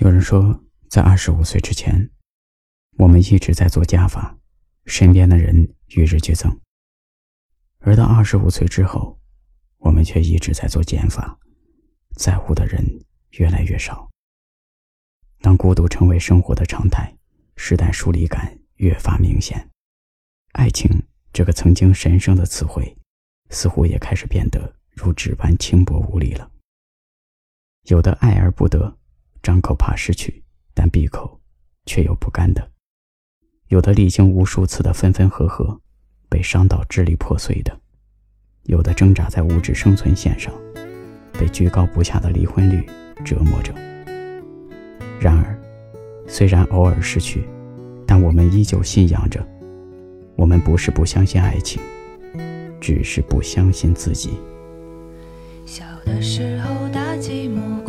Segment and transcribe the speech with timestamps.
[0.00, 2.10] 有人说，在二十五岁之前，
[2.96, 4.34] 我们一直在做加法，
[4.86, 6.50] 身边的人与日俱增；
[7.80, 9.20] 而到二十五岁之后，
[9.76, 11.38] 我们却一直在做减法，
[12.16, 12.82] 在乎的人
[13.32, 14.08] 越来越少。
[15.42, 17.14] 当孤独成为生活的常态，
[17.56, 19.68] 时代疏离感越发明显，
[20.52, 20.90] 爱情
[21.30, 22.96] 这个曾经神圣的词汇，
[23.50, 26.50] 似乎也开始变得如纸般轻薄无力了。
[27.82, 28.96] 有的爱而不得，
[29.42, 30.42] 张口怕失去，
[30.74, 31.40] 但闭口
[31.86, 32.62] 却又不甘的；
[33.68, 35.80] 有的历经无数次的分分合合，
[36.28, 37.72] 被伤到支离破碎的；
[38.64, 40.52] 有的挣扎在物质生存线上，
[41.32, 42.86] 被居高不下的离婚率
[43.24, 43.72] 折磨着。
[45.20, 45.58] 然而，
[46.26, 47.48] 虽然偶尔失去，
[48.06, 49.46] 但我们依旧信仰着。
[50.36, 51.82] 我们不是不相信爱情，
[52.80, 54.30] 只是不相信自己。
[55.66, 57.79] 小的时候打寂寞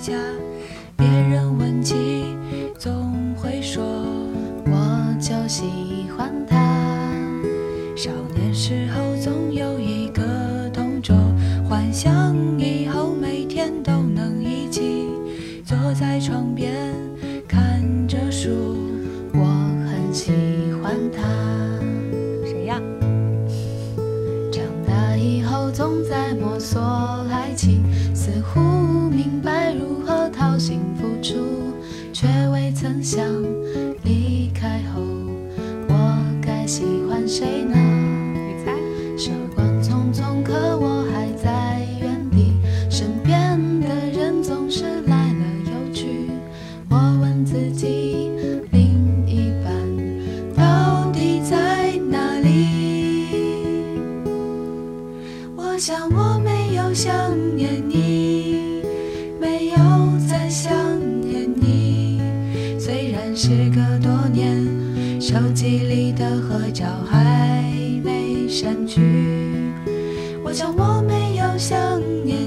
[0.00, 0.14] 家。
[0.96, 1.94] 别人问起，
[2.78, 3.82] 总会说
[4.66, 5.64] 我就喜
[6.16, 6.56] 欢他。
[7.96, 10.22] 少年时候总有一个
[10.72, 11.14] 同桌，
[11.68, 15.08] 幻想以后每天都能一起
[15.64, 16.74] 坐在床边
[17.46, 18.50] 看着书。
[19.32, 19.44] 我
[19.86, 20.32] 很喜
[20.82, 21.22] 欢他。
[22.44, 22.80] 谁呀？
[24.50, 26.80] 长大以后总在摸索
[27.30, 27.82] 爱情，
[28.14, 28.60] 似乎
[29.10, 29.69] 明白
[33.12, 33.26] 想
[34.04, 35.02] 离开后
[35.88, 37.74] 我该喜欢谁呢？
[37.74, 38.70] 你猜？
[39.18, 42.52] 时光匆匆，可我还在原地，
[42.88, 46.30] 身边的人总是来了又去。
[46.88, 48.30] 我问自己，
[48.70, 49.74] 另一半
[50.54, 53.26] 到底在哪里？
[55.56, 57.12] 我想我没有想
[57.56, 58.09] 念你，
[63.34, 67.64] 时隔多年，手机里的合照还
[68.04, 69.00] 没删去。
[70.42, 71.78] 我想我没有想
[72.24, 72.39] 念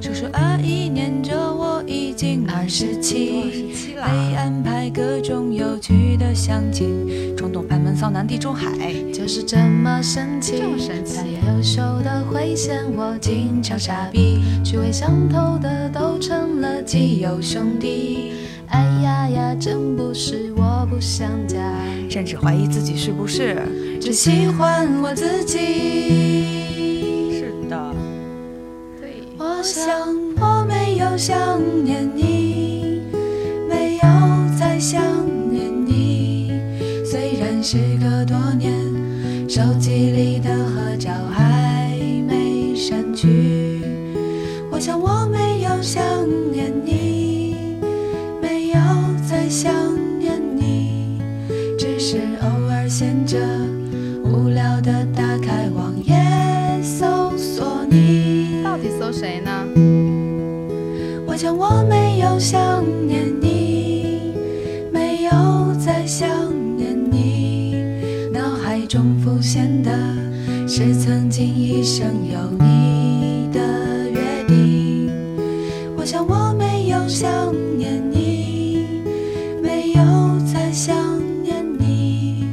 [0.00, 3.64] 叔叔阿姨念着我已经二十七
[3.94, 10.58] ，27被安排各种有趣的相亲，冲动盘门扫南地中海，就是这么神奇。
[10.58, 18.32] 这么神奇优秀的会嫌我经常傻逼，趣味相投的都成了基友兄弟。
[18.66, 21.58] 哎呀呀，真不是我不想嫁，
[22.10, 23.56] 甚至怀疑自己是不是？
[24.00, 26.49] 只喜欢我自己。
[39.60, 41.94] 手机里的合照还
[42.26, 43.82] 没删去。
[44.70, 46.02] 我想我没有想
[46.50, 47.76] 念你，
[48.40, 48.80] 没有
[49.28, 49.70] 再想
[50.18, 51.20] 念你，
[51.78, 53.36] 只是偶尔闲着
[54.24, 56.14] 无聊的打开网页
[56.82, 58.62] 搜索你。
[58.64, 59.50] 到底搜谁呢？
[61.26, 62.58] 我想我没有想
[71.60, 73.60] 一生有你的
[74.10, 75.10] 约定。
[75.96, 77.30] 我想我没有想
[77.76, 78.86] 念你，
[79.62, 80.02] 没有
[80.52, 80.96] 再想
[81.42, 82.46] 念你，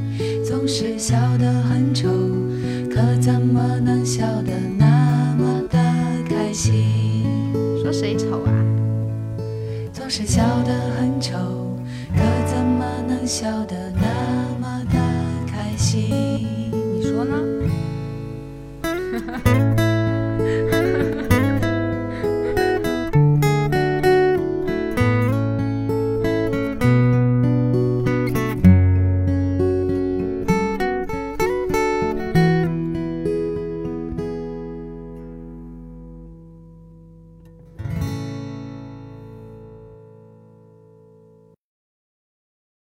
[0.46, 2.09] 总是笑得很丑，
[2.91, 5.79] 可怎么能笑得那么的
[6.29, 6.84] 开心？
[7.81, 8.51] 说谁丑啊？
[9.94, 11.37] 总是笑得很丑，
[12.14, 14.99] 可怎么能笑得那么的
[15.47, 16.09] 开心？
[19.17, 19.66] Ha ha ha.